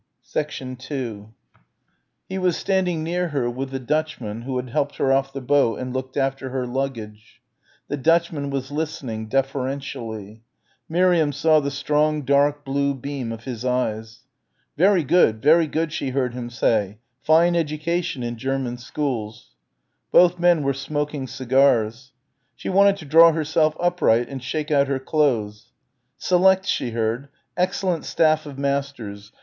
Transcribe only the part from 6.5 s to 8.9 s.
luggage. The Dutchman was